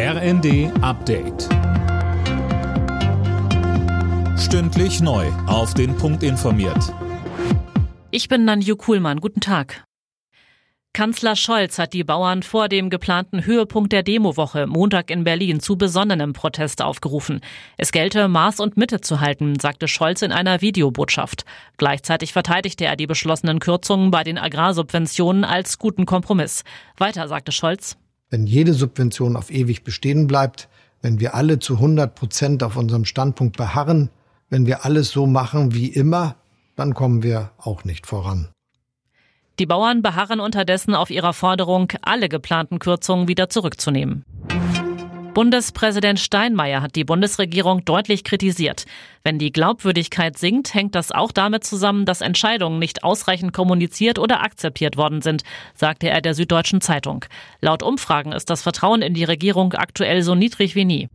[0.00, 1.48] RND Update.
[4.38, 5.26] Stündlich neu.
[5.48, 6.94] Auf den Punkt informiert.
[8.12, 9.18] Ich bin Nanju Kuhlmann.
[9.18, 9.82] Guten Tag.
[10.92, 15.76] Kanzler Scholz hat die Bauern vor dem geplanten Höhepunkt der Demowoche Montag in Berlin zu
[15.76, 17.40] besonnenem Protest aufgerufen.
[17.76, 21.44] Es gelte, Maß und Mitte zu halten, sagte Scholz in einer Videobotschaft.
[21.76, 26.62] Gleichzeitig verteidigte er die beschlossenen Kürzungen bei den Agrarsubventionen als guten Kompromiss.
[26.98, 27.96] Weiter sagte Scholz.
[28.30, 30.68] Wenn jede Subvention auf ewig bestehen bleibt,
[31.00, 34.10] wenn wir alle zu 100 Prozent auf unserem Standpunkt beharren,
[34.50, 36.36] wenn wir alles so machen wie immer,
[36.76, 38.48] dann kommen wir auch nicht voran.
[39.58, 44.24] Die Bauern beharren unterdessen auf ihrer Forderung, alle geplanten Kürzungen wieder zurückzunehmen.
[45.38, 48.86] Bundespräsident Steinmeier hat die Bundesregierung deutlich kritisiert.
[49.22, 54.42] Wenn die Glaubwürdigkeit sinkt, hängt das auch damit zusammen, dass Entscheidungen nicht ausreichend kommuniziert oder
[54.42, 55.44] akzeptiert worden sind,
[55.76, 57.24] sagte er der Süddeutschen Zeitung.
[57.60, 61.08] Laut Umfragen ist das Vertrauen in die Regierung aktuell so niedrig wie nie.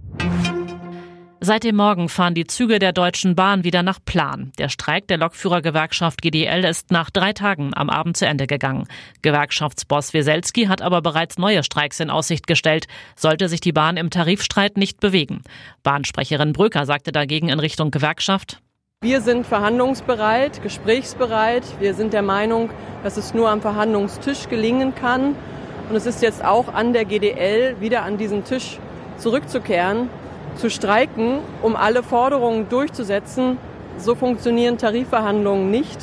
[1.45, 4.53] Seit dem Morgen fahren die Züge der Deutschen Bahn wieder nach Plan.
[4.57, 8.87] Der Streik der Lokführergewerkschaft GDL ist nach drei Tagen am Abend zu Ende gegangen.
[9.23, 14.09] Gewerkschaftsboss Wieselski hat aber bereits neue Streiks in Aussicht gestellt, sollte sich die Bahn im
[14.09, 15.41] Tarifstreit nicht bewegen.
[15.83, 18.61] Bahnsprecherin Bröker sagte dagegen in Richtung Gewerkschaft,
[19.01, 21.65] wir sind verhandlungsbereit, gesprächsbereit.
[21.81, 22.69] Wir sind der Meinung,
[23.03, 25.35] dass es nur am Verhandlungstisch gelingen kann.
[25.89, 28.79] Und es ist jetzt auch an der GDL, wieder an diesen Tisch
[29.17, 30.07] zurückzukehren
[30.55, 33.57] zu streiken, um alle Forderungen durchzusetzen.
[33.97, 35.99] So funktionieren Tarifverhandlungen nicht.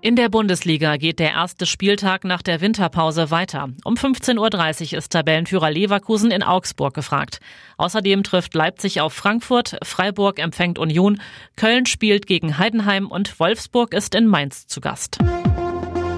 [0.00, 3.68] In der Bundesliga geht der erste Spieltag nach der Winterpause weiter.
[3.84, 7.40] Um 15.30 Uhr ist Tabellenführer Leverkusen in Augsburg gefragt.
[7.78, 11.20] Außerdem trifft Leipzig auf Frankfurt, Freiburg empfängt Union,
[11.56, 15.18] Köln spielt gegen Heidenheim und Wolfsburg ist in Mainz zu Gast.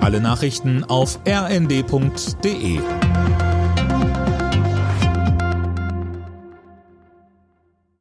[0.02, 2.80] Alle Nachrichten auf rnd.de